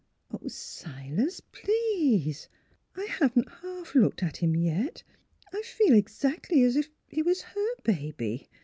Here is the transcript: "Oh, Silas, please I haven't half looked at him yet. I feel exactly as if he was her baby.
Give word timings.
"Oh, 0.33 0.47
Silas, 0.47 1.41
please 1.41 2.49
I 2.95 3.03
haven't 3.05 3.47
half 3.61 3.93
looked 3.93 4.23
at 4.23 4.37
him 4.37 4.55
yet. 4.55 5.03
I 5.53 5.61
feel 5.61 5.93
exactly 5.93 6.63
as 6.63 6.75
if 6.75 6.89
he 7.07 7.21
was 7.21 7.43
her 7.43 7.75
baby. 7.83 8.49